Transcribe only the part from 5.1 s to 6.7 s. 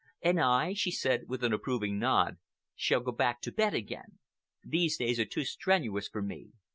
are too strenuous for me.